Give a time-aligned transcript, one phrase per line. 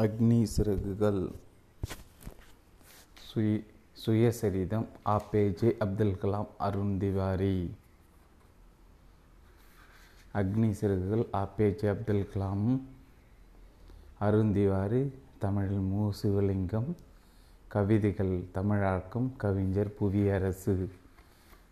[0.00, 1.20] அக்னி சிறகுகள்.
[3.28, 3.60] சுய
[4.02, 7.70] சுயசரிதம் ஆபேஜே அப்துல் கலாம் அருண் திவாரி.
[10.34, 12.80] அக்னி சிறகுகள் ஆபேஜே அப்துல் கலாம்
[14.18, 16.90] அருண் திவாரி தமிழில் மு சிவலிங்கம்
[17.68, 20.76] கவிதைகள் தமிழாக்கம் கவிஞர் புவியரசு.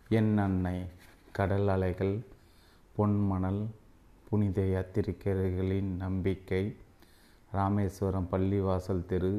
[0.09, 0.79] என் அன்னை
[1.32, 2.16] கடல் அலைகள்
[2.98, 3.62] பொன்மணல்
[4.30, 6.64] புனித யாத்திரிகர்களின் நம்பிக்கை.
[7.55, 9.33] ராமேஸ்வரம் பள்ளிவாசல் தெரு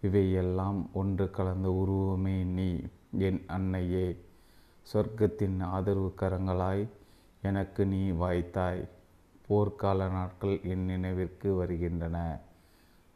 [0.00, 2.68] இவையெல்லாம் ஒன்று கலந்த உருவமே நீ
[3.18, 4.06] என் அன்னையே.
[4.92, 6.88] சொர்க்கத்தின் ஆதரவு கரங்களாய்
[7.42, 8.88] எனக்கு நீ வாய்த்தாய்.
[9.48, 12.16] போர்க்கால நாட்கள் என் நினைவிற்கு வருகின்றன.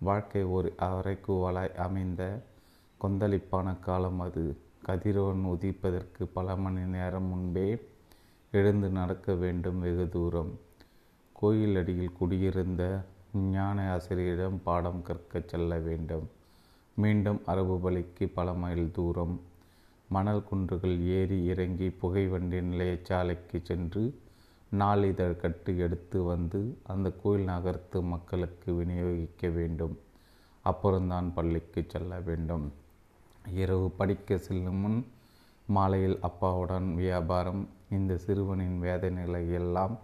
[0.00, 2.22] வாழ்க்கை ஒரு அரைக்குவலாய் அமைந்த
[3.00, 4.44] கொந்தளிப்பான காலம் அது.
[4.82, 7.68] கதிரவன் உதிப்பதற்கு பல மணி நேரம் முன்பே
[8.52, 10.52] எழுந்து நடக்க வேண்டும் வெகு தூரம்.
[11.32, 12.82] கோயில் அடியில் குடியிருந்த
[13.36, 16.28] ஞான ஆசிரியரிடம் பாடம் கற்கச் செல்ல வேண்டும்.
[16.94, 19.40] மீண்டும் அரபு பலிக்கு பல மைல் தூரம்.
[20.08, 24.20] மணல் குன்றுகள் ஏறி இறங்கி புகைவண்டி நிலையச்சாலைக்கு சென்று
[24.70, 29.98] நாளிதழ் கட்டு எடுத்து வந்து அந்த கோயில் நகர்த்து மக்களுக்கு விநியோகிக்க வேண்டும்.
[30.62, 32.72] அப்புறம்தான் பள்ளிக்கு செல்ல வேண்டும்.
[33.54, 35.06] இரவு படிக்க செல்லும் முன்
[35.66, 39.98] மாலையில் அப்பாவுடன் வியாபாரம் இந்த சிறுவனின் வேதனைகளை எல்லாம்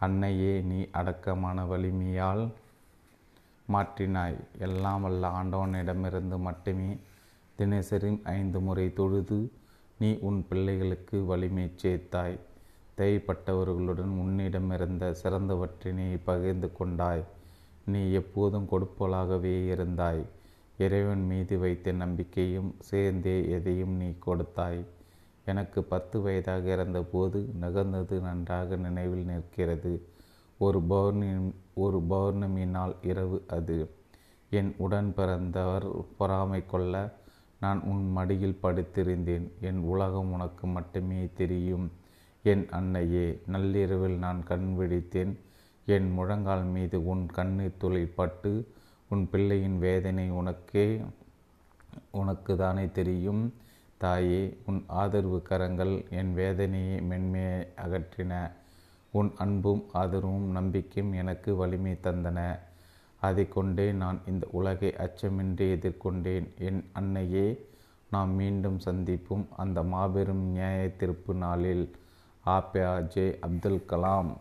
[0.00, 2.52] அன்னையே நீ அடக்கமான வலிமையால்
[3.72, 4.36] மாற்றினாய்.
[4.58, 6.98] எல்லாம் வல்ல ஆண்டவனிடமிருந்து மட்டுமே
[7.56, 9.50] தினசரி ஐந்து முறை தொழுது
[9.98, 12.38] நீ உன் பிள்ளைகளுக்கு வலிமை சேர்த்தாய்.
[12.96, 17.24] தேவைப்பட்டவர்களுடன் உன்னிடமிருந்த சிறந்தவற்றினை பகிர்ந்து கொண்டாய்.
[17.84, 20.22] நீ எப்போதும் கொடுப்பலாகவே இருந்தாய்.
[20.78, 24.84] இறைவன் மீது வைத்த நம்பிக்கையும் சேர்ந்தே எதையும் நீ கொடுத்தாய்.
[25.44, 29.92] எனக்கு பத்து வயதாக இருந்தபோது நிகழ்ந்தது நன்றாக நினைவில் நிற்கிறது.
[30.58, 33.90] ஒரு பௌர்ணமி ஒரு பௌர்ணமி நாள் இரவு அது.
[34.50, 37.16] என் உடன் பிறந்தவர் பொறாமை கொள்ள
[37.60, 39.46] நான் உன் மடியில் படுத்திருந்தேன்.
[39.60, 41.92] என் உலகம் உனக்கு மட்டுமே தெரியும்.
[42.42, 45.36] என் அன்னையே நள்ளிரவில் நான் கண் விழித்தேன்.
[45.86, 48.52] என் முழங்கால் மீது உன் கண்ணீர் துளி பட்டு
[49.08, 51.00] உன் பிள்ளையின் வேதனை உனக்கே
[52.10, 53.54] உனக்கு தானே தெரியும்.
[53.96, 58.32] தாயே உன் ஆதரவு கரங்கள் என் வேதனையை மென்மையை அகற்றின.
[59.10, 62.58] உன் அன்பும் ஆதரவும் நம்பிக்கையும் எனக்கு வலிமை தந்தன.
[63.20, 66.46] அதை கொண்டே நான் இந்த உலகை அச்சமின்றி எதிர்கொண்டேன்.
[66.58, 67.66] என் அன்னையே
[68.10, 71.90] நாம் மீண்டும் சந்திப்போம் அந்த மாபெரும் நியாய திருப்பு நாளில்.
[72.46, 74.36] ஆப்யா ஜே அப்துல் கலாம்.